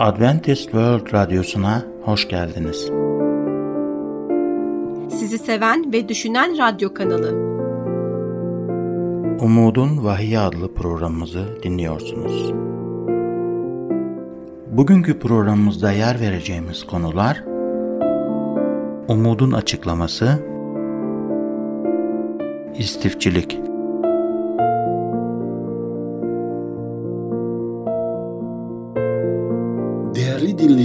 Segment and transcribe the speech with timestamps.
[0.00, 2.90] Adventist World Radyosu'na hoş geldiniz.
[5.18, 7.30] Sizi seven ve düşünen radyo kanalı.
[9.40, 12.52] Umudun Vahiy adlı programımızı dinliyorsunuz.
[14.70, 17.44] Bugünkü programımızda yer vereceğimiz konular
[19.08, 20.44] Umudun açıklaması
[22.78, 23.69] İstifçilik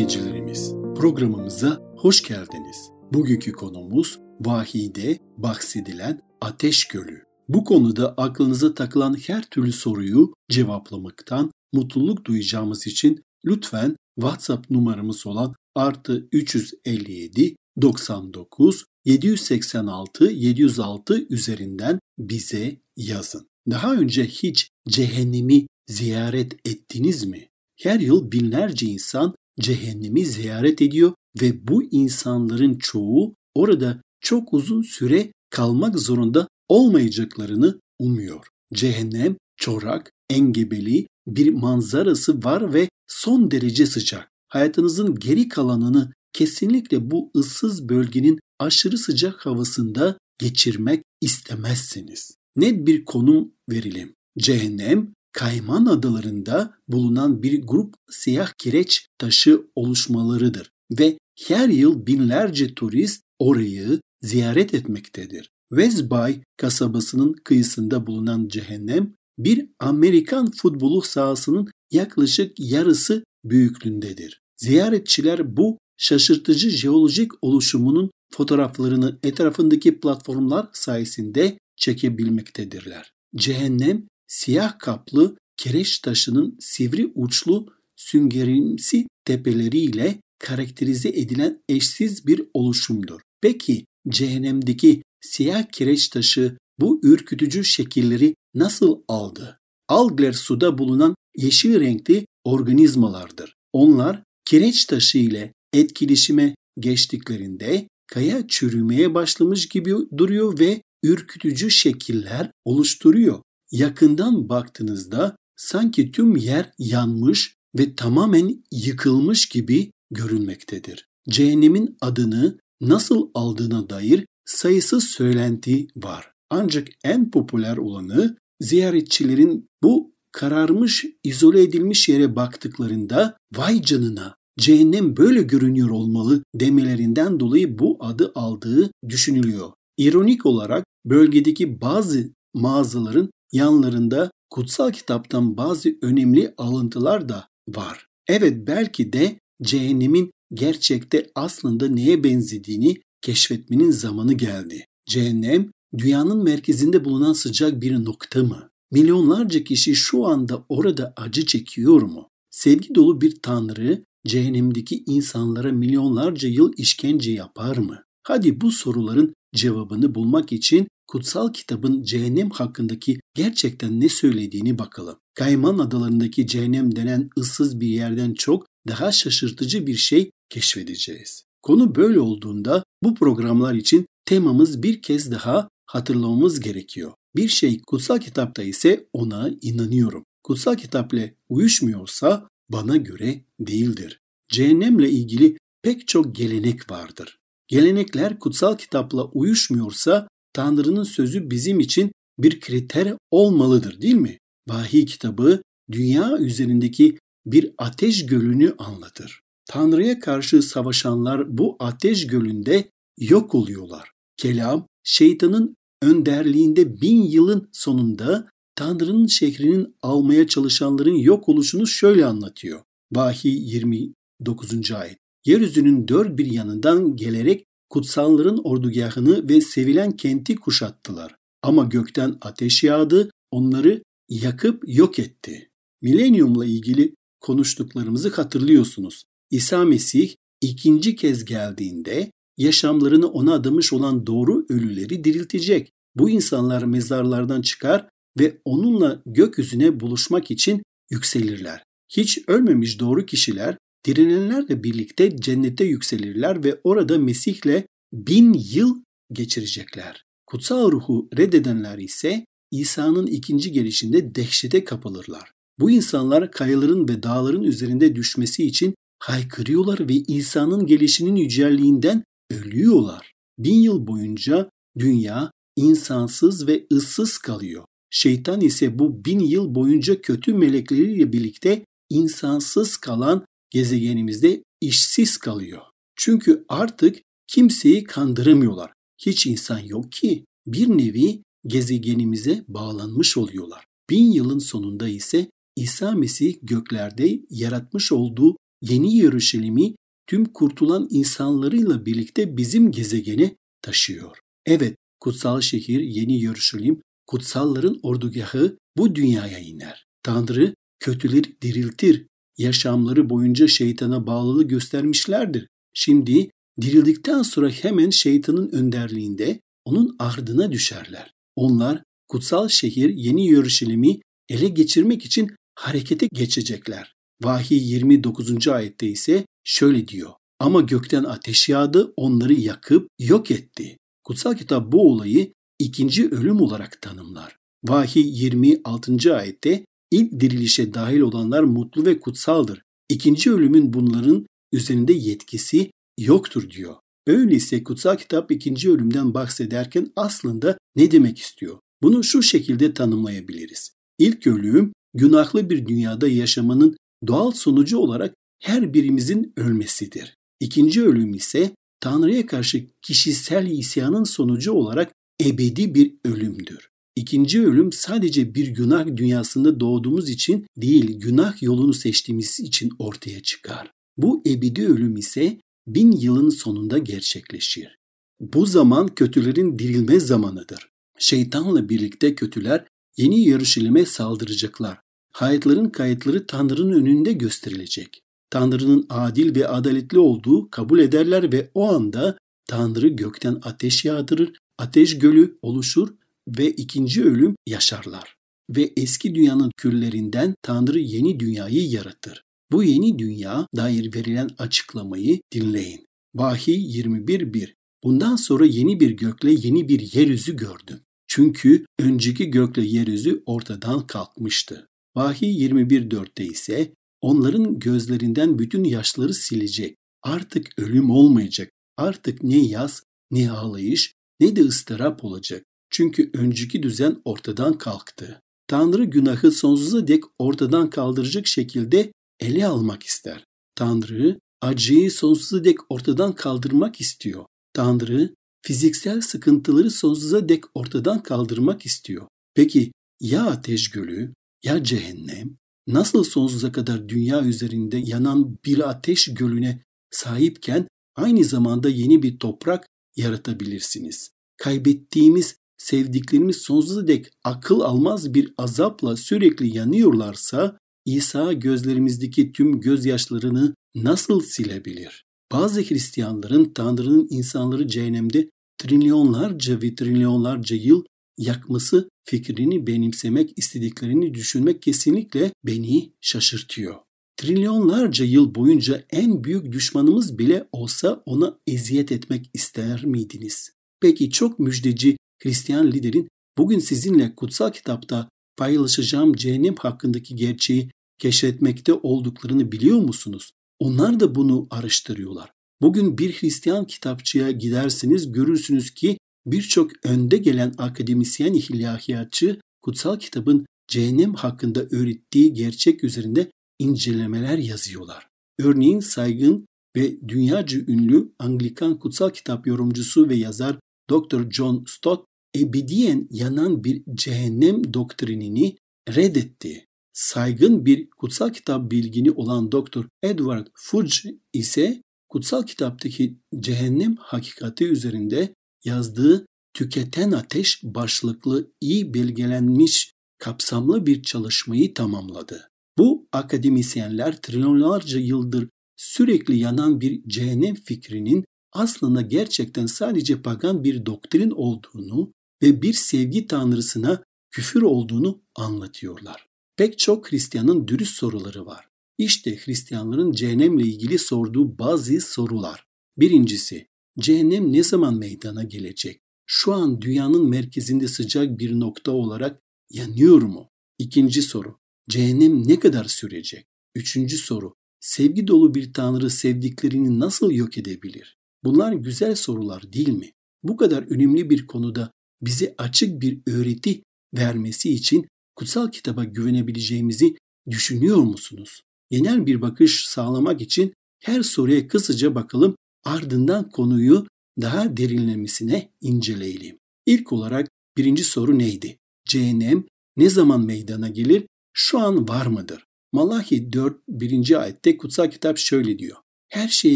[0.06, 2.90] dinleyicilerimiz, programımıza hoş geldiniz.
[3.14, 7.24] Bugünkü konumuz vahide bahsedilen Ateş Gölü.
[7.50, 15.56] Bu konuda aklınıza takılan her türlü soruyu cevaplamaktan mutluluk duyacağımız için lütfen WhatsApp numaramız olan
[15.76, 23.48] artı 357 99 786 706 üzerinden bize yazın.
[23.70, 27.50] Daha önce hiç cehennemi ziyaret ettiniz mi?
[27.80, 35.32] Her yıl binlerce insan cehennemi ziyaret ediyor ve bu insanların çoğu orada çok uzun süre
[35.50, 38.48] kalmak zorunda olmayacaklarını umuyor.
[38.74, 44.30] Cehennem çorak, engebeli bir manzarası var ve son derece sıcak.
[44.48, 52.38] Hayatınızın geri kalanını kesinlikle bu ıssız bölgenin aşırı sıcak havasında geçirmek istemezsiniz.
[52.56, 54.14] Net bir konum verelim.
[54.38, 63.22] Cehennem Kayman adalarında bulunan bir grup siyah kireç taşı oluşmalarıdır ve her yıl binlerce turist
[63.40, 65.50] orayı ziyaret etmektedir.
[65.70, 74.42] West Bay kasabasının kıyısında bulunan cehennem bir Amerikan futbolu sahasının yaklaşık yarısı büyüklüğündedir.
[74.58, 83.12] Ziyaretçiler bu şaşırtıcı jeolojik oluşumunun fotoğraflarını etrafındaki platformlar sayesinde çekebilmektedirler.
[83.36, 93.22] Cehennem siyah kaplı kereç taşının sivri uçlu süngerimsi tepeleriyle karakterize edilen eşsiz bir oluşumdur.
[93.42, 99.58] Peki cehennemdeki siyah kireç taşı bu ürkütücü şekilleri nasıl aldı?
[99.88, 103.56] Algler suda bulunan yeşil renkli organizmalardır.
[103.74, 113.42] Onlar kireç taşı ile etkileşime geçtiklerinde kaya çürümeye başlamış gibi duruyor ve ürkütücü şekiller oluşturuyor.
[113.72, 121.08] Yakından baktığınızda sanki tüm yer yanmış ve tamamen yıkılmış gibi görünmektedir.
[121.30, 126.32] Cehennemin adını nasıl aldığına dair sayısız söylenti var.
[126.50, 135.42] Ancak en popüler olanı ziyaretçilerin bu kararmış, izole edilmiş yere baktıklarında vay canına cehennem böyle
[135.42, 139.72] görünüyor olmalı demelerinden dolayı bu adı aldığı düşünülüyor.
[139.98, 148.08] İronik olarak bölgedeki bazı mağazaların yanlarında kutsal kitaptan bazı önemli alıntılar da var.
[148.28, 154.86] Evet belki de cehennemin gerçekte aslında neye benzediğini keşfetmenin zamanı geldi.
[155.10, 158.70] Cehennem dünyanın merkezinde bulunan sıcak bir nokta mı?
[158.92, 162.30] Milyonlarca kişi şu anda orada acı çekiyor mu?
[162.50, 168.04] Sevgi dolu bir tanrı cehennemdeki insanlara milyonlarca yıl işkence yapar mı?
[168.24, 175.18] Hadi bu soruların cevabını bulmak için kutsal kitabın cehennem hakkındaki gerçekten ne söylediğini bakalım.
[175.36, 181.44] Kayman adalarındaki cehennem denen ıssız bir yerden çok daha şaşırtıcı bir şey keşfedeceğiz.
[181.62, 187.12] Konu böyle olduğunda bu programlar için temamız bir kez daha hatırlamamız gerekiyor.
[187.36, 190.24] Bir şey kutsal kitapta ise ona inanıyorum.
[190.44, 194.20] Kutsal kitapla uyuşmuyorsa bana göre değildir.
[194.50, 197.40] Cehennemle ilgili pek çok gelenek vardır.
[197.68, 204.38] Gelenekler kutsal kitapla uyuşmuyorsa Tanrı'nın sözü bizim için bir kriter olmalıdır değil mi?
[204.68, 205.62] Vahiy kitabı
[205.92, 209.42] dünya üzerindeki bir ateş gölünü anlatır.
[209.66, 212.90] Tanrı'ya karşı savaşanlar bu ateş gölünde
[213.20, 214.12] yok oluyorlar.
[214.38, 222.82] Kelam, şeytanın önderliğinde bin yılın sonunda Tanrı'nın şehrinin almaya çalışanların yok oluşunu şöyle anlatıyor.
[223.12, 224.92] Vahiy 29.
[224.92, 225.18] ayet.
[225.46, 231.36] Yeryüzünün dört bir yanından gelerek kutsalların ordugahını ve sevilen kenti kuşattılar.
[231.64, 235.70] Ama gökten ateş yağdı, onları yakıp yok etti.
[236.02, 239.24] Milenyumla ilgili konuştuklarımızı hatırlıyorsunuz.
[239.52, 245.92] İsa Mesih ikinci kez geldiğinde yaşamlarını ona adamış olan doğru ölüleri diriltecek.
[246.16, 248.10] Bu insanlar mezarlardan çıkar
[248.40, 251.84] ve onunla gökyüzüne buluşmak için yükselirler.
[252.10, 258.96] Hiç ölmemiş doğru kişiler direnenlerle birlikte cennete yükselirler ve orada Mesih'le bin yıl
[259.32, 260.26] geçirecekler.
[260.46, 265.52] Kutsal ruhu reddedenler ise İsa'nın ikinci gelişinde dehşete kapılırlar.
[265.80, 273.32] Bu insanlar kayaların ve dağların üzerinde düşmesi için haykırıyorlar ve İsa'nın gelişinin yücelliğinden ölüyorlar.
[273.60, 274.70] Bin yıl boyunca
[275.00, 277.84] dünya insansız ve ıssız kalıyor.
[278.10, 285.82] Şeytan ise bu bin yıl boyunca kötü melekleriyle birlikte insansız kalan gezegenimizde işsiz kalıyor.
[286.16, 288.94] Çünkü artık kimseyi kandıramıyorlar.
[289.18, 290.46] Hiç insan yok ki.
[290.68, 293.86] Bir nevi gezegenimize bağlanmış oluyorlar.
[294.10, 299.96] Bin yılın sonunda ise İsa Mesih göklerde yaratmış olduğu yeni Yeruşalim'i
[300.28, 304.38] tüm kurtulan insanlarıyla birlikte bizim gezegene taşıyor.
[304.66, 310.06] Evet, kutsal şehir yeni Yeruşalim, kutsalların ordugahı bu dünyaya iner.
[310.24, 312.26] Tanrı kötüleri diriltir.
[312.58, 315.68] Yaşamları boyunca şeytana bağlılığı göstermişlerdir.
[315.94, 316.50] Şimdi
[316.82, 321.34] dirildikten sonra hemen şeytanın önderliğinde onun ardına düşerler.
[321.56, 324.20] Onlar kutsal şehir yeni Yeruşalim'i
[324.50, 327.16] ele geçirmek için harekete geçecekler.
[327.44, 328.68] Vahiy 29.
[328.68, 330.32] ayette ise şöyle diyor.
[330.60, 333.98] Ama gökten ateş yağdı, onları yakıp yok etti.
[334.24, 337.58] Kutsal kitap bu olayı ikinci ölüm olarak tanımlar.
[337.84, 339.36] Vahiy 26.
[339.36, 342.82] ayette ilk dirilişe dahil olanlar mutlu ve kutsaldır.
[343.10, 346.96] İkinci ölümün bunların üzerinde yetkisi yoktur diyor.
[347.28, 351.78] Öyleyse kutsal kitap ikinci ölümden bahsederken aslında ne demek istiyor?
[352.02, 353.92] Bunu şu şekilde tanımlayabiliriz.
[354.20, 356.98] İlk ölüm günahlı bir dünyada yaşamanın
[357.28, 360.38] doğal sonucu olarak her birimizin ölmesidir.
[360.60, 365.14] İkinci ölüm ise Tanrı'ya karşı kişisel isyanın sonucu olarak
[365.46, 366.90] ebedi bir ölümdür.
[367.26, 373.92] İkinci ölüm sadece bir günah dünyasında doğduğumuz için değil, günah yolunu seçtiğimiz için ortaya çıkar.
[374.18, 375.58] Bu ebedi ölüm ise
[375.88, 377.98] bin yılın sonunda gerçekleşir.
[378.40, 380.90] Bu zaman kötülerin dirilme zamanıdır.
[381.20, 382.86] Şeytanla birlikte kötüler
[383.18, 384.98] yeni Yeruşalim'e saldıracaklar.
[385.32, 388.22] Hayatların kayıtları Tanrı'nın önünde gösterilecek.
[388.50, 392.38] Tanrı'nın adil ve adaletli olduğu kabul ederler ve o anda
[392.68, 396.10] Tanrı gökten ateş yağdırır, ateş gölü oluşur
[396.48, 398.36] ve ikinci ölüm yaşarlar.
[398.70, 402.44] Ve eski dünyanın küllerinden Tanrı yeni dünyayı yaratır.
[402.72, 406.06] Bu yeni dünya dair verilen açıklamayı dinleyin.
[406.36, 411.00] Vahiy 21.1 Bundan sonra yeni bir gökle yeni bir yeryüzü gördüm.
[411.28, 414.88] Çünkü önceki gökle yeryüzü ortadan kalkmıştı.
[415.16, 419.96] Vahiy 21.4'te ise onların gözlerinden bütün yaşları silecek.
[420.24, 421.70] Artık ölüm olmayacak.
[421.98, 425.66] Artık ne yaz, ne ağlayış, ne de ıstırap olacak.
[425.96, 428.42] Çünkü önceki düzen ortadan kalktı.
[428.68, 433.46] Tanrı günahı sonsuza dek ortadan kaldıracak şekilde ele almak ister.
[433.76, 437.46] Tanrı acıyı sonsuza dek ortadan kaldırmak istiyor.
[437.74, 442.28] Tanrı fiziksel sıkıntıları sonsuza dek ortadan kaldırmak istiyor.
[442.54, 444.34] Peki ya ateş gölü,
[444.64, 445.58] ya cehennem
[445.88, 452.88] nasıl sonsuza kadar dünya üzerinde yanan bir ateş gölüne sahipken aynı zamanda yeni bir toprak
[453.16, 454.32] yaratabilirsiniz.
[454.58, 464.42] Kaybettiğimiz sevdiklerimiz sonsuza dek akıl almaz bir azapla sürekli yanıyorlarsa İsa gözlerimizdeki tüm gözyaşlarını nasıl
[464.42, 465.26] silebilir?
[465.52, 471.04] Bazı Hristiyanların Tanrı'nın insanları cehennemde trilyonlarca ve trilyonlarca yıl
[471.38, 476.96] yakması fikrini benimsemek istediklerini düşünmek kesinlikle beni şaşırtıyor.
[477.38, 483.72] Trilyonlarca yıl boyunca en büyük düşmanımız bile olsa ona eziyet etmek ister miydiniz?
[484.02, 486.28] Peki çok müjdeci Hristiyan liderin
[486.58, 493.52] bugün sizinle kutsal kitapta paylaşacağım cehennem hakkındaki gerçeği keşfetmekte olduklarını biliyor musunuz?
[493.80, 495.52] Onlar da bunu araştırıyorlar.
[495.82, 504.34] Bugün bir Hristiyan kitapçıya gidersiniz görürsünüz ki birçok önde gelen akademisyen ilahiyatçı kutsal kitabın cehennem
[504.34, 508.28] hakkında öğrettiği gerçek üzerinde incelemeler yazıyorlar.
[508.60, 509.66] Örneğin saygın
[509.96, 514.52] ve dünyaca ünlü Anglikan kutsal kitap yorumcusu ve yazar Dr.
[514.52, 518.78] John Stott ebediyen yanan bir cehennem doktrinini
[519.10, 519.86] reddetti.
[520.14, 523.06] Saygın bir kutsal kitap bilgini olan Dr.
[523.24, 534.06] Edward Fudge ise kutsal kitaptaki cehennem hakikati üzerinde yazdığı Tüketen Ateş başlıklı iyi belgelenmiş kapsamlı
[534.06, 535.70] bir çalışmayı tamamladı.
[535.98, 544.52] Bu akademisyenler trilyonlarca yıldır sürekli yanan bir cehennem fikrinin aslında gerçekten sadece pagan bir doktrin
[544.52, 549.48] olduğunu ve bir sevgi tanrısına küfür olduğunu anlatıyorlar.
[549.78, 551.86] Pek çok Hristiyanın dürüst soruları var.
[552.18, 555.86] İşte Hristiyanların cehennemle ilgili sorduğu bazı sorular.
[556.18, 556.88] Birincisi,
[557.20, 559.22] cehennem ne zaman meydana gelecek?
[559.46, 563.70] Şu an dünyanın merkezinde sıcak bir nokta olarak yanıyor mu?
[563.98, 564.80] İkinci soru,
[565.10, 566.68] cehennem ne kadar sürecek?
[566.96, 571.38] Üçüncü soru, Sevgi dolu bir Tanrı sevdiklerini nasıl yok edebilir?
[571.66, 573.32] Bunlar güzel sorular değil mi?
[573.64, 577.02] Bu kadar önemli bir konuda bize açık bir öğreti
[577.34, 580.36] vermesi için kutsal kitaba güvenebileceğimizi
[580.70, 581.82] düşünüyor musunuz?
[582.10, 583.94] Genel bir bakış sağlamak için
[584.24, 587.28] her soruya kısaca bakalım ardından konuyu
[587.62, 589.78] daha derinlemesine inceleyelim.
[590.06, 591.98] İlk olarak birinci soru neydi?
[592.28, 592.84] Cehennem
[593.18, 594.46] ne zaman meydana gelir?
[594.74, 595.86] Şu an var mıdır?
[596.14, 597.62] Malahi 4 1.
[597.62, 599.18] ayette kutsal kitap şöyle diyor.
[599.50, 599.96] Her şeye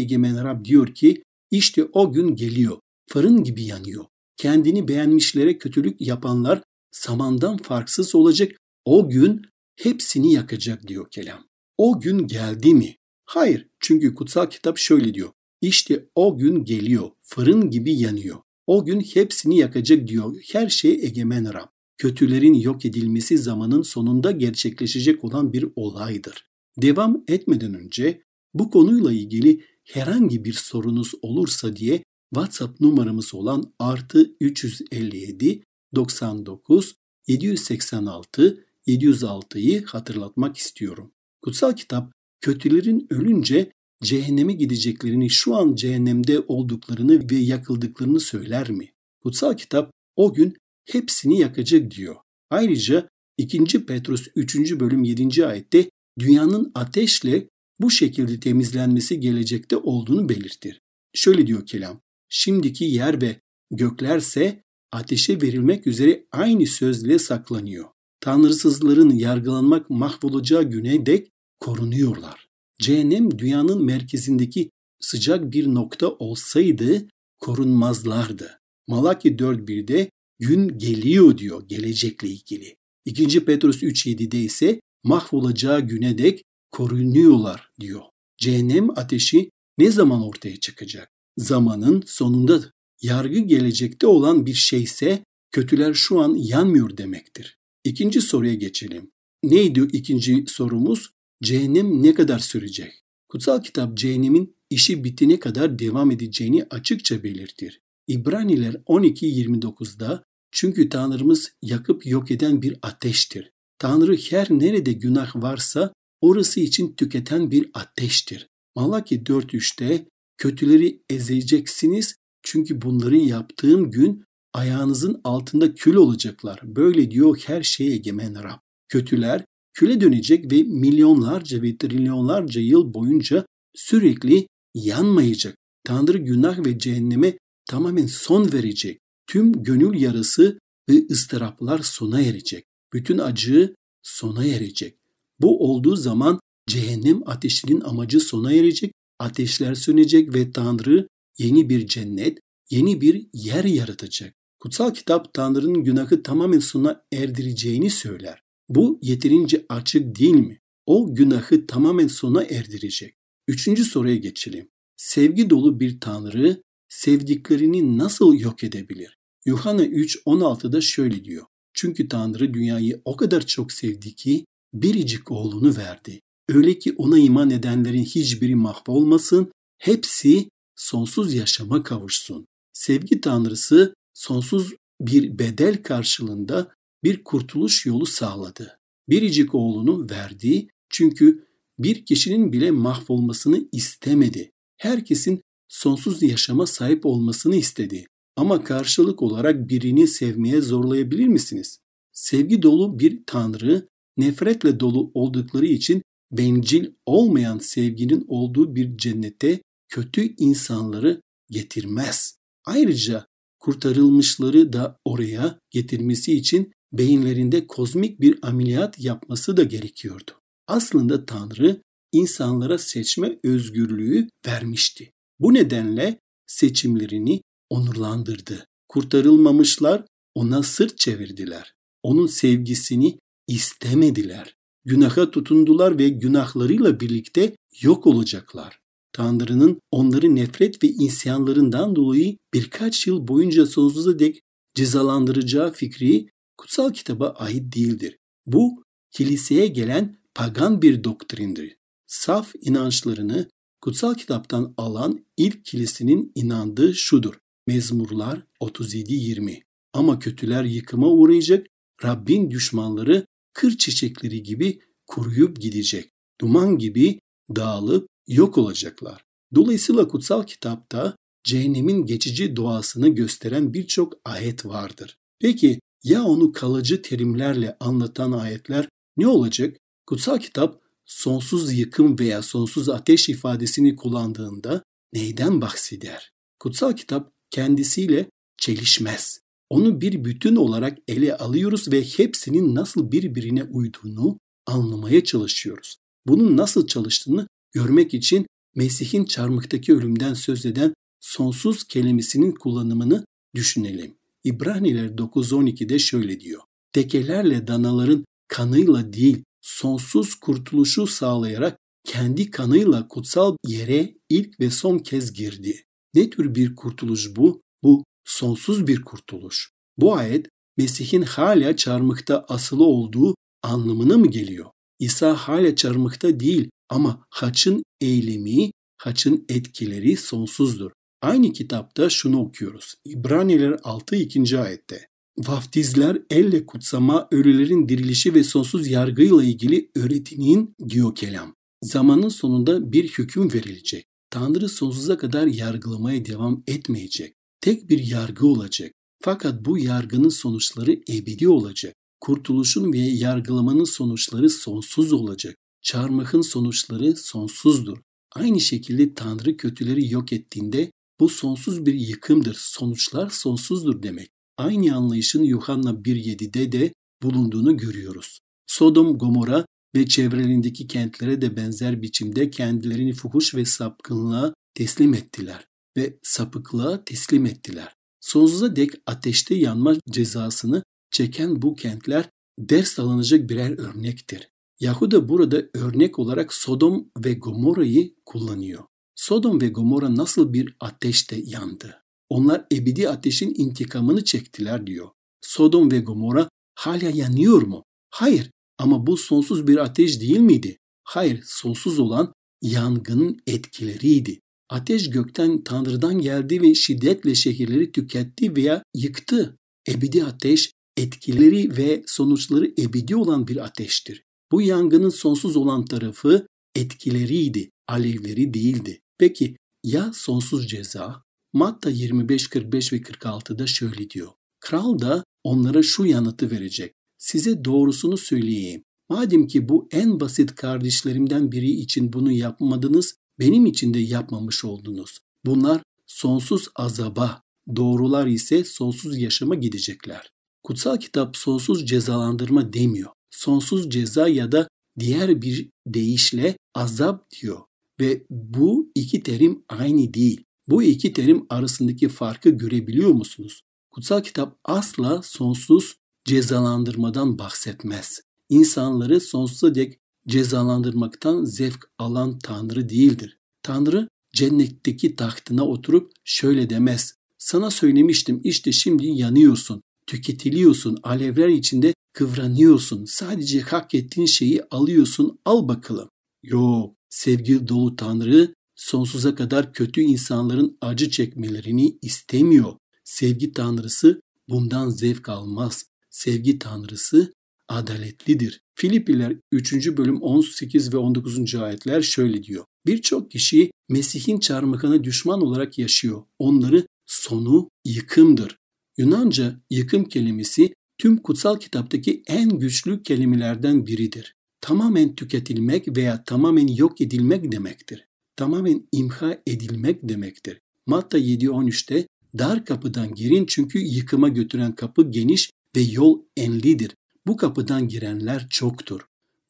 [0.00, 2.78] egemen Rab diyor ki işte o gün geliyor.
[3.08, 4.04] Fırın gibi yanıyor.
[4.36, 8.52] Kendini beğenmişlere kötülük yapanlar samandan farksız olacak.
[8.84, 9.42] O gün
[9.76, 11.44] hepsini yakacak diyor kelam.
[11.78, 12.96] O gün geldi mi?
[13.24, 15.30] Hayır çünkü kutsal kitap şöyle diyor.
[15.60, 17.10] İşte o gün geliyor.
[17.20, 18.38] Fırın gibi yanıyor.
[18.66, 20.36] O gün hepsini yakacak diyor.
[20.52, 21.68] Her şey egemen Rab.
[21.98, 26.46] Kötülerin yok edilmesi zamanın sonunda gerçekleşecek olan bir olaydır.
[26.76, 28.22] Devam etmeden önce
[28.54, 32.04] bu konuyla ilgili herhangi bir sorunuz olursa diye
[32.34, 35.62] WhatsApp numaramız olan artı 357
[35.94, 36.94] 99
[37.28, 41.12] 786 706'yı hatırlatmak istiyorum.
[41.42, 48.92] Kutsal kitap kötülerin ölünce cehenneme gideceklerini, şu an cehennemde olduklarını ve yakıldıklarını söyler mi?
[49.22, 52.16] Kutsal kitap o gün hepsini yakacak diyor.
[52.50, 53.86] Ayrıca 2.
[53.86, 54.80] Petrus 3.
[54.80, 55.46] bölüm 7.
[55.46, 57.48] ayette dünyanın ateşle
[57.80, 60.80] bu şekilde temizlenmesi gelecekte olduğunu belirtir.
[61.14, 67.84] Şöyle diyor kelam, şimdiki yer ve göklerse ateşe verilmek üzere aynı sözle saklanıyor.
[68.20, 72.48] Tanrısızların yargılanmak mahvolacağı güne dek korunuyorlar.
[72.80, 74.70] Cehennem dünyanın merkezindeki
[75.00, 77.08] sıcak bir nokta olsaydı
[77.38, 78.60] korunmazlardı.
[78.88, 82.76] Malaki 4.1'de gün geliyor diyor gelecekle ilgili.
[83.04, 83.44] 2.
[83.44, 88.02] Petrus 3.7'de ise mahvolacağı güne dek korunuyorlar diyor.
[88.38, 91.10] Cehennem ateşi ne zaman ortaya çıkacak?
[91.36, 92.60] Zamanın sonunda
[93.02, 97.58] yargı gelecekte olan bir şeyse kötüler şu an yanmıyor demektir.
[97.84, 99.10] İkinci soruya geçelim.
[99.42, 101.10] Neydi ikinci sorumuz?
[101.42, 102.92] Cehennem ne kadar sürecek?
[103.28, 107.80] Kutsal kitap cehennemin işi bitine kadar devam edeceğini açıkça belirtir.
[108.06, 113.52] İbraniler 12.29'da çünkü Tanrımız yakıp yok eden bir ateştir.
[113.78, 118.48] Tanrı her nerede günah varsa orası için tüketen bir ateştir.
[118.76, 120.06] Malaki 4.3'te
[120.38, 126.60] kötüleri ezeceksiniz çünkü bunları yaptığım gün ayağınızın altında kül olacaklar.
[126.64, 128.58] Böyle diyor her şeye egemen Rab.
[128.88, 135.56] Kötüler küle dönecek ve milyonlarca ve trilyonlarca yıl boyunca sürekli yanmayacak.
[135.84, 139.00] Tanrı günah ve cehenneme tamamen son verecek.
[139.26, 140.58] Tüm gönül yarası
[140.88, 142.64] ve ıstıraplar sona erecek.
[142.92, 144.99] Bütün acı sona erecek.
[145.40, 152.38] Bu olduğu zaman cehennem ateşinin amacı sona erecek, ateşler sönecek ve Tanrı yeni bir cennet,
[152.70, 154.34] yeni bir yer yaratacak.
[154.60, 158.42] Kutsal kitap Tanrı'nın günahı tamamen sona erdireceğini söyler.
[158.68, 160.60] Bu yeterince açık değil mi?
[160.86, 163.14] O günahı tamamen sona erdirecek.
[163.48, 164.68] Üçüncü soruya geçelim.
[164.96, 169.18] Sevgi dolu bir Tanrı sevdiklerini nasıl yok edebilir?
[169.44, 171.46] Yuhanna 3.16'da şöyle diyor.
[171.74, 176.20] Çünkü Tanrı dünyayı o kadar çok sevdi ki biricik oğlunu verdi.
[176.48, 182.46] Öyle ki ona iman edenlerin hiçbiri mahvolmasın, hepsi sonsuz yaşama kavuşsun.
[182.72, 186.74] Sevgi Tanrısı sonsuz bir bedel karşılığında
[187.04, 188.78] bir kurtuluş yolu sağladı.
[189.08, 191.46] Biricik oğlunu verdi çünkü
[191.78, 194.50] bir kişinin bile mahvolmasını istemedi.
[194.76, 198.06] Herkesin sonsuz yaşama sahip olmasını istedi.
[198.36, 201.78] Ama karşılık olarak birini sevmeye zorlayabilir misiniz?
[202.12, 203.88] Sevgi dolu bir tanrı,
[204.20, 212.36] nefretle dolu oldukları için bencil olmayan sevginin olduğu bir cennete kötü insanları getirmez.
[212.66, 213.26] Ayrıca
[213.58, 220.30] kurtarılmışları da oraya getirmesi için beyinlerinde kozmik bir ameliyat yapması da gerekiyordu.
[220.66, 225.12] Aslında Tanrı insanlara seçme özgürlüğü vermişti.
[225.40, 228.66] Bu nedenle seçimlerini onurlandırdı.
[228.88, 231.74] Kurtarılmamışlar ona sırt çevirdiler.
[232.02, 234.56] Onun sevgisini istemediler.
[234.84, 238.80] Günaha tutundular ve günahlarıyla birlikte yok olacaklar.
[239.12, 244.40] Tanrı'nın onları nefret ve isyanlarından dolayı birkaç yıl boyunca sonsuza dek
[244.74, 248.18] cezalandıracağı fikri kutsal kitaba ait değildir.
[248.46, 251.76] Bu kiliseye gelen pagan bir doktrindir.
[252.06, 253.48] Saf inançlarını
[253.80, 257.34] kutsal kitaptan alan ilk kilisenin inandığı şudur.
[257.66, 261.66] Mezmurlar 37-20 Ama kötüler yıkıma uğrayacak,
[262.04, 266.10] Rabbin düşmanları kır çiçekleri gibi kuruyup gidecek.
[266.40, 267.20] Duman gibi
[267.56, 269.24] dağılıp yok olacaklar.
[269.54, 275.16] Dolayısıyla kutsal kitapta cehennemin geçici doğasını gösteren birçok ayet vardır.
[275.38, 279.76] Peki ya onu kalıcı terimlerle anlatan ayetler ne olacak?
[280.06, 286.32] Kutsal kitap sonsuz yıkım veya sonsuz ateş ifadesini kullandığında neyden bahseder?
[286.58, 289.39] Kutsal kitap kendisiyle çelişmez.
[289.70, 295.96] Onu bir bütün olarak ele alıyoruz ve hepsinin nasıl birbirine uyduğunu anlamaya çalışıyoruz.
[296.26, 303.24] Bunun nasıl çalıştığını görmek için Mesih'in çarmıhtaki ölümden söz eden sonsuz kelimesinin kullanımını
[303.54, 304.14] düşünelim.
[304.44, 306.62] İbraniler 9.12'de şöyle diyor.
[306.92, 315.32] Tekelerle danaların kanıyla değil sonsuz kurtuluşu sağlayarak kendi kanıyla kutsal yere ilk ve son kez
[315.32, 315.84] girdi.
[316.14, 317.60] Ne tür bir kurtuluş bu?
[317.82, 319.70] Bu sonsuz bir kurtuluş.
[319.98, 320.46] Bu ayet
[320.76, 324.70] Mesih'in hala çarmıkta asılı olduğu anlamına mı geliyor?
[324.98, 330.90] İsa hala çarmıkta değil ama haçın eylemi, haçın etkileri sonsuzdur.
[331.22, 332.94] Aynı kitapta şunu okuyoruz.
[333.04, 334.16] İbraniler 6.
[334.16, 334.58] 2.
[334.58, 335.06] ayette.
[335.38, 341.54] Vaftizler elle kutsama, ölülerin dirilişi ve sonsuz yargıyla ilgili öğretinin diyor kelam.
[341.82, 344.04] Zamanın sonunda bir hüküm verilecek.
[344.30, 347.34] Tanrı sonsuza kadar yargılamaya devam etmeyecek.
[347.60, 348.92] Tek bir yargı olacak.
[349.22, 351.94] Fakat bu yargının sonuçları ebedi olacak.
[352.20, 355.56] Kurtuluşun ve yargılamanın sonuçları sonsuz olacak.
[355.82, 357.98] Çarmıhın sonuçları sonsuzdur.
[358.32, 360.90] Aynı şekilde Tanrı kötüleri yok ettiğinde
[361.20, 362.54] bu sonsuz bir yıkımdır.
[362.58, 364.30] Sonuçlar sonsuzdur demek.
[364.58, 368.40] Aynı anlayışın Yuhanna 1.7'de de bulunduğunu görüyoruz.
[368.66, 376.18] Sodom, Gomorra ve çevrelerindeki kentlere de benzer biçimde kendilerini fuhuş ve sapkınlığa teslim ettiler ve
[376.22, 377.94] sapıklığa teslim ettiler.
[378.20, 384.48] Sonsuza dek ateşte yanma cezasını çeken bu kentler ders alınacak birer örnektir.
[384.80, 388.84] Yahuda burada örnek olarak Sodom ve Gomorra'yı kullanıyor.
[389.14, 392.02] Sodom ve Gomorra nasıl bir ateşte yandı?
[392.28, 395.08] Onlar ebedi ateşin intikamını çektiler diyor.
[395.40, 397.84] Sodom ve Gomorra hala yanıyor mu?
[398.10, 400.78] Hayır ama bu sonsuz bir ateş değil miydi?
[401.04, 404.40] Hayır, sonsuz olan yangının etkileriydi.
[404.70, 409.56] Ateş gökten Tanrı'dan geldi ve şiddetle şehirleri tüketti veya yıktı.
[409.88, 414.22] Ebedi ateş etkileri ve sonuçları ebedi olan bir ateştir.
[414.52, 419.00] Bu yangının sonsuz olan tarafı etkileriydi, alevleri değildi.
[419.18, 421.22] Peki ya sonsuz ceza?
[421.52, 424.28] Matta 25, 45 ve 46'da şöyle diyor.
[424.60, 426.92] Kral da onlara şu yanıtı verecek.
[427.18, 428.82] Size doğrusunu söyleyeyim.
[429.08, 435.18] Madem ki bu en basit kardeşlerimden biri için bunu yapmadınız, benim için de yapmamış oldunuz.
[435.44, 437.42] Bunlar sonsuz azaba,
[437.76, 440.30] doğrular ise sonsuz yaşama gidecekler.
[440.62, 443.10] Kutsal kitap sonsuz cezalandırma demiyor.
[443.30, 447.60] Sonsuz ceza ya da diğer bir deyişle azap diyor.
[448.00, 450.44] Ve bu iki terim aynı değil.
[450.68, 453.60] Bu iki terim arasındaki farkı görebiliyor musunuz?
[453.90, 458.20] Kutsal kitap asla sonsuz cezalandırmadan bahsetmez.
[458.48, 463.38] İnsanları sonsuza dek cezalandırmaktan zevk alan Tanrı değildir.
[463.62, 467.14] Tanrı cennetteki tahtına oturup şöyle demez.
[467.38, 473.04] Sana söylemiştim işte şimdi yanıyorsun, tüketiliyorsun, alevler içinde kıvranıyorsun.
[473.04, 476.08] Sadece hak ettiğin şeyi alıyorsun, al bakalım.
[476.42, 482.72] Yok, sevgi dolu Tanrı sonsuza kadar kötü insanların acı çekmelerini istemiyor.
[483.04, 485.86] Sevgi Tanrısı bundan zevk almaz.
[486.10, 487.32] Sevgi Tanrısı
[487.68, 488.60] adaletlidir.
[488.80, 489.96] Filipiler 3.
[489.96, 491.54] bölüm 18 ve 19.
[491.54, 492.64] ayetler şöyle diyor.
[492.86, 496.22] Birçok kişi Mesih'in çarmıhına düşman olarak yaşıyor.
[496.38, 498.56] Onları sonu yıkımdır.
[498.98, 504.34] Yunanca yıkım kelimesi tüm kutsal kitaptaki en güçlü kelimelerden biridir.
[504.60, 508.06] Tamamen tüketilmek veya tamamen yok edilmek demektir.
[508.36, 510.60] Tamamen imha edilmek demektir.
[510.86, 512.06] Matta 7.13'te
[512.38, 516.94] dar kapıdan girin çünkü yıkıma götüren kapı geniş ve yol enlidir.
[517.26, 519.00] Bu kapıdan girenler çoktur.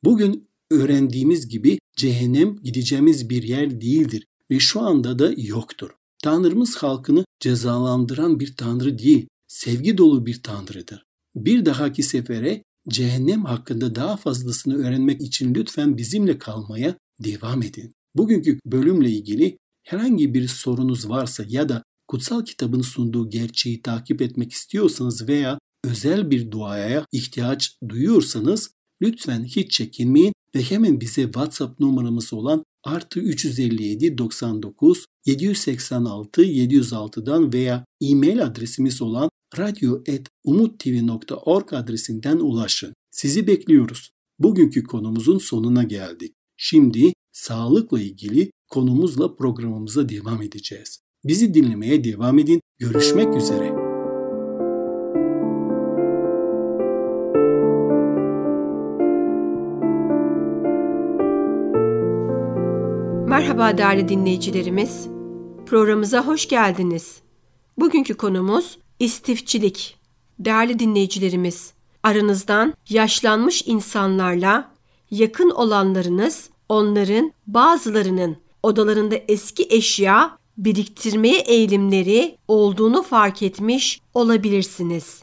[0.04, 5.90] Bugün öğrendiğimiz gibi cehennem gideceğimiz bir yer değildir ve şu anda da yoktur.
[6.22, 11.04] Tanrımız halkını cezalandıran bir tanrı değil, sevgi dolu bir tanrıdır.
[11.35, 17.92] Bir dahaki sefere cehennem hakkında daha fazlasını öğrenmek için lütfen bizimle kalmaya devam edin.
[18.14, 24.52] Bugünkü bölümle ilgili herhangi bir sorunuz varsa ya da kutsal kitabın sunduğu gerçeği takip etmek
[24.52, 28.71] istiyorsanız veya özel bir duaya ihtiyaç duyuyorsanız
[29.03, 37.85] lütfen hiç çekinmeyin ve hemen bize WhatsApp numaramız olan artı 357 99 786 706'dan veya
[38.01, 42.95] e-mail adresimiz olan radyo.umuttv.org adresinden ulaşın.
[43.11, 44.11] Sizi bekliyoruz.
[44.38, 46.35] Bugünkü konumuzun sonuna geldik.
[46.57, 51.01] Şimdi sağlıkla ilgili konumuzla programımıza devam edeceğiz.
[51.25, 52.61] Bizi dinlemeye devam edin.
[52.79, 53.80] Görüşmek üzere.
[63.50, 65.08] Merhaba değerli dinleyicilerimiz.
[65.66, 67.20] Programımıza hoş geldiniz.
[67.78, 69.96] Bugünkü konumuz istifçilik.
[70.38, 74.72] Değerli dinleyicilerimiz, aranızdan yaşlanmış insanlarla
[75.10, 85.22] yakın olanlarınız onların bazılarının odalarında eski eşya biriktirmeye eğilimleri olduğunu fark etmiş olabilirsiniz.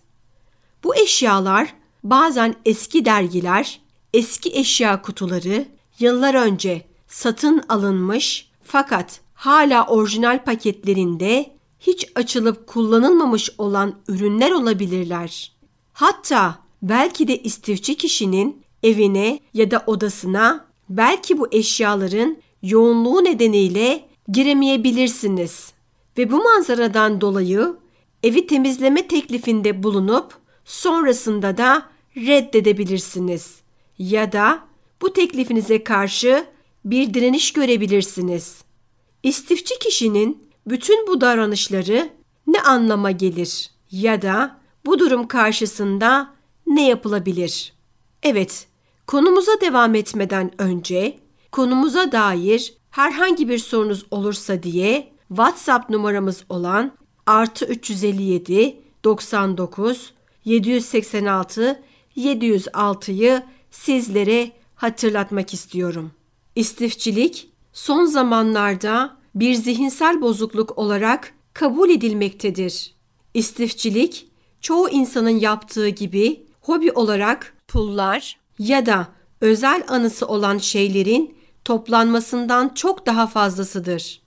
[0.84, 3.82] Bu eşyalar bazen eski dergiler,
[4.14, 5.66] eski eşya kutuları,
[6.00, 6.88] yıllar önce
[7.18, 15.52] satın alınmış fakat hala orijinal paketlerinde hiç açılıp kullanılmamış olan ürünler olabilirler.
[15.94, 25.74] Hatta belki de istifçi kişinin evine ya da odasına belki bu eşyaların yoğunluğu nedeniyle giremeyebilirsiniz
[26.18, 27.76] ve bu manzaradan dolayı
[28.24, 30.34] evi temizleme teklifinde bulunup
[30.66, 33.62] sonrasında da reddedebilirsiniz
[33.98, 34.60] ya da
[35.02, 38.64] bu teklifinize karşı bir direniş görebilirsiniz.
[39.24, 42.10] İstifçi kişinin bütün bu davranışları
[42.48, 46.34] ne anlama gelir ya da bu durum karşısında
[46.68, 47.74] ne yapılabilir?
[48.24, 48.68] Evet,
[49.08, 51.20] konumuza devam etmeden önce
[51.52, 56.92] konumuza dair herhangi bir sorunuz olursa diye WhatsApp numaramız olan
[57.26, 60.14] artı 357 99
[60.46, 61.84] 786
[62.18, 66.12] 706'yı sizlere hatırlatmak istiyorum.
[66.58, 72.96] İstifçilik son zamanlarda bir zihinsel bozukluk olarak kabul edilmektedir.
[73.34, 74.28] İstifçilik
[74.62, 79.08] çoğu insanın yaptığı gibi hobi olarak pullar ya da
[79.42, 84.22] özel anısı olan şeylerin toplanmasından çok daha fazlasıdır.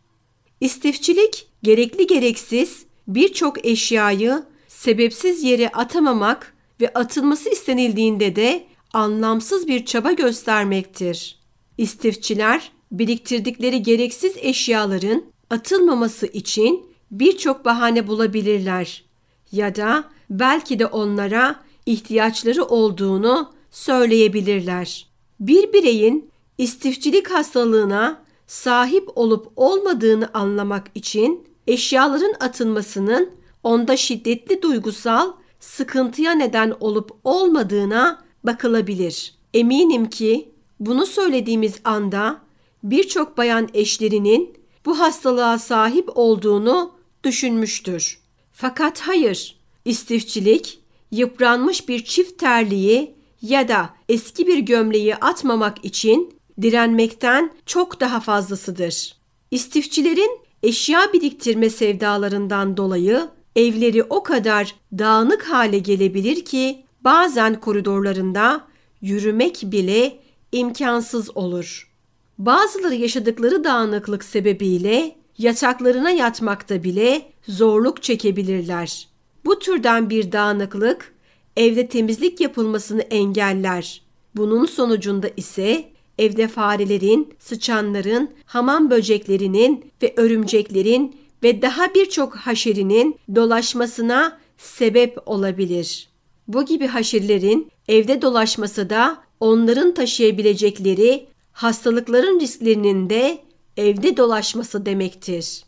[0.61, 10.13] İstifçilik gerekli gereksiz birçok eşyayı sebepsiz yere atamamak ve atılması istenildiğinde de anlamsız bir çaba
[10.13, 11.40] göstermektir.
[11.81, 19.05] İstifçiler biriktirdikleri gereksiz eşyaların atılmaması için birçok bahane bulabilirler
[19.53, 25.07] ya da belki de onlara ihtiyaçları olduğunu söyleyebilirler.
[25.41, 33.31] Bir bireyin istifçilik hastalığına sahip olup olmadığını anlamak için eşyaların atılmasının
[33.63, 39.35] onda şiddetli duygusal sıkıntıya neden olup olmadığına bakılabilir.
[39.55, 40.50] Eminim ki
[40.81, 42.41] bunu söylediğimiz anda
[42.83, 46.93] birçok bayan eşlerinin bu hastalığa sahip olduğunu
[47.25, 48.21] düşünmüştür.
[48.53, 50.79] Fakat hayır, istifçilik
[51.11, 59.17] yıpranmış bir çift terliği ya da eski bir gömleği atmamak için direnmekten çok daha fazlasıdır.
[59.51, 68.65] İstifçilerin eşya biriktirme sevdalarından dolayı evleri o kadar dağınık hale gelebilir ki bazen koridorlarında
[69.03, 70.19] yürümek bile
[70.53, 71.91] imkansız olur.
[72.39, 79.09] Bazıları yaşadıkları dağınıklık sebebiyle yataklarına yatmakta bile zorluk çekebilirler.
[79.45, 81.15] Bu türden bir dağınıklık
[81.57, 84.03] evde temizlik yapılmasını engeller.
[84.37, 85.85] Bunun sonucunda ise
[86.19, 96.09] evde farelerin, sıçanların, hamam böceklerinin ve örümceklerin ve daha birçok haşerinin dolaşmasına sebep olabilir.
[96.49, 103.39] Bu gibi haşerlerin evde dolaşması da onların taşıyabilecekleri hastalıkların risklerinin de
[103.77, 105.65] evde dolaşması demektir.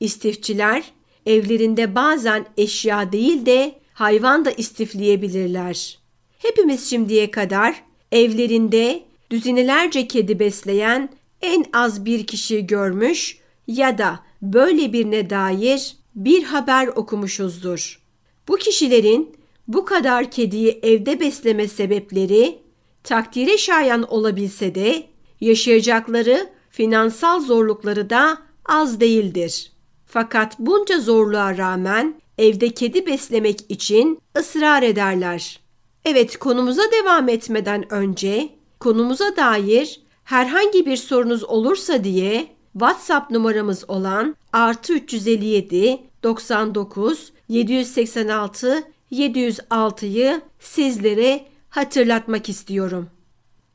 [0.00, 0.84] İstifçiler
[1.26, 5.98] evlerinde bazen eşya değil de hayvan da istifleyebilirler.
[6.38, 11.08] Hepimiz şimdiye kadar evlerinde düzinelerce kedi besleyen
[11.42, 18.00] en az bir kişi görmüş ya da böyle birine dair bir haber okumuşuzdur.
[18.48, 19.36] Bu kişilerin
[19.68, 22.58] bu kadar kediyi evde besleme sebepleri
[23.06, 25.02] takdire şayan olabilse de
[25.40, 29.72] yaşayacakları finansal zorlukları da az değildir.
[30.06, 35.60] Fakat bunca zorluğa rağmen evde kedi beslemek için ısrar ederler.
[36.04, 38.48] Evet konumuza devam etmeden önce
[38.80, 50.40] konumuza dair herhangi bir sorunuz olursa diye WhatsApp numaramız olan artı 357 99 786 706'yı
[50.60, 53.10] sizlere hatırlatmak istiyorum.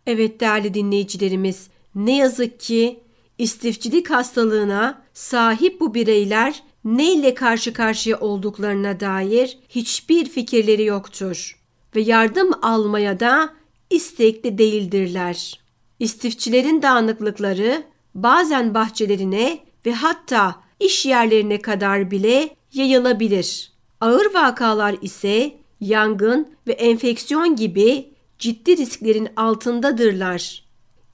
[0.08, 3.00] Evet değerli dinleyicilerimiz, ne yazık ki
[3.38, 11.60] istifçilik hastalığına sahip bu bireyler ne ile karşı karşıya olduklarına dair hiçbir fikirleri yoktur
[11.96, 13.54] ve yardım almaya da
[13.90, 15.60] istekli değildirler.
[16.00, 17.84] İstifçilerin dağınıklıkları
[18.16, 23.72] bazen bahçelerine ve hatta iş yerlerine kadar bile yayılabilir.
[24.02, 30.64] Ağır vakalar ise yangın ve enfeksiyon gibi ciddi risklerin altındadırlar.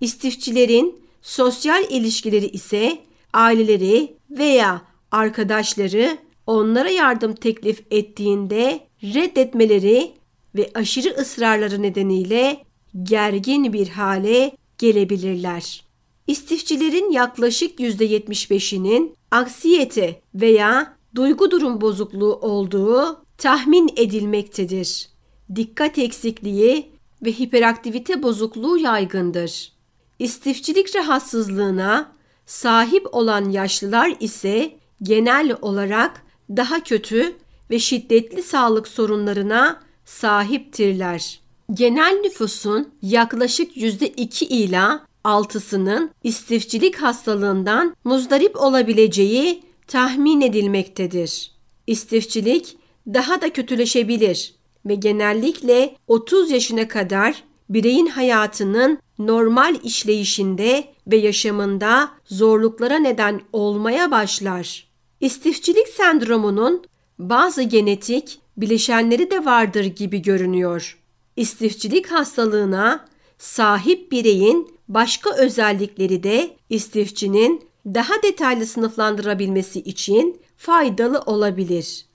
[0.02, 3.00] İstifçilerin sosyal ilişkileri ise
[3.34, 10.12] aileleri veya arkadaşları onlara yardım teklif ettiğinde reddetmeleri
[10.56, 12.64] ve aşırı ısrarları nedeniyle
[13.04, 15.88] gergin bir hale gelebilirler.
[16.28, 25.10] İstifçilerin yaklaşık %75'inin aksiyete veya duygu durum bozukluğu olduğu tahmin edilmektedir.
[25.56, 26.91] Dikkat eksikliği
[27.26, 29.71] ve hiperaktivite bozukluğu yaygındır.
[30.19, 32.12] İstifçilik rahatsızlığına
[32.45, 34.71] sahip olan yaşlılar ise
[35.04, 37.36] genel olarak daha kötü
[37.71, 41.39] ve şiddetli sağlık sorunlarına sahiptirler.
[41.73, 51.52] Genel nüfusun yaklaşık %2 ila 6'sının istifçilik hastalığından muzdarip olabileceği tahmin edilmektedir.
[51.88, 52.78] İstifçilik
[53.13, 54.54] daha da kötüleşebilir
[54.86, 64.88] ve genellikle 30 yaşına kadar bireyin hayatının normal işleyişinde ve yaşamında zorluklara neden olmaya başlar.
[65.20, 66.84] İstifçilik sendromunun
[67.20, 71.00] bazı genetik bileşenleri de vardır gibi görünüyor.
[71.36, 73.06] İstifçilik hastalığına
[73.38, 82.07] sahip bireyin başka özellikleri de istifçinin daha detaylı sınıflandırabilmesi için faydalı olabilir.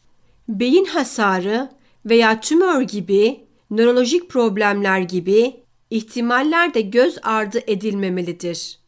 [0.49, 1.71] Beyin hasarı
[2.07, 5.57] veya tümör gibi nörolojik problemler gibi
[5.91, 8.79] ihtimaller de göz ardı edilmemelidir.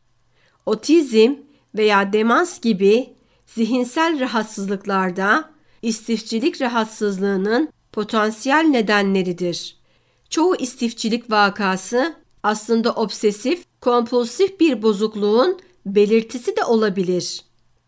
[0.66, 1.34] Otizm
[1.74, 3.14] veya demans gibi
[3.46, 5.50] zihinsel rahatsızlıklarda
[5.82, 9.76] istifçilik rahatsızlığının potansiyel nedenleridir.
[10.30, 17.43] Çoğu istifçilik vakası aslında obsesif, kompulsif bir bozukluğun belirtisi de olabilir.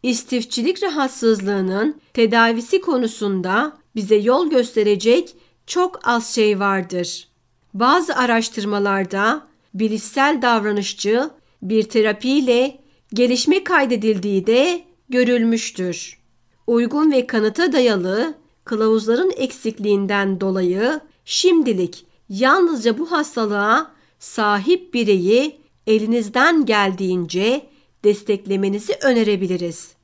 [0.07, 5.35] İstifçilik rahatsızlığının tedavisi konusunda bize yol gösterecek
[5.67, 7.29] çok az şey vardır.
[7.75, 11.31] Bazı araştırmalarda bilişsel davranışçı
[11.63, 12.79] bir terapiyle
[13.15, 16.19] gelişme kaydedildiği de görülmüştür.
[16.67, 27.67] Uygun ve kanıta dayalı kılavuzların eksikliğinden dolayı şimdilik yalnızca bu hastalığa sahip bireyi elinizden geldiğince
[28.05, 29.96] desteklemenizi önerebiliriz.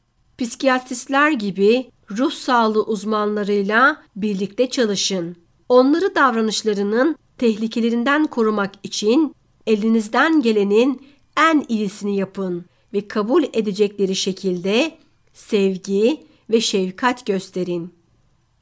[0.43, 5.37] Psikiyatristler gibi ruh sağlığı uzmanlarıyla birlikte çalışın.
[5.69, 9.35] Onları davranışlarının tehlikelerinden korumak için
[9.67, 11.03] elinizden gelenin
[11.37, 14.99] en iyisini yapın ve kabul edecekleri şekilde
[15.33, 17.95] sevgi ve şefkat gösterin.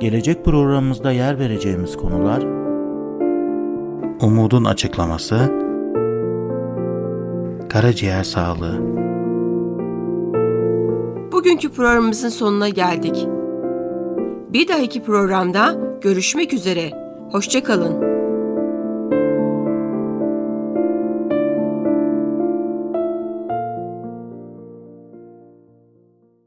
[0.00, 2.42] Gelecek programımızda yer vereceğimiz konular
[4.20, 5.36] Umudun açıklaması
[7.68, 8.78] Karaciğer sağlığı
[11.32, 13.26] Bugünkü programımızın sonuna geldik.
[14.52, 16.90] Bir dahaki programda görüşmek üzere.
[17.32, 18.09] Hoşçakalın.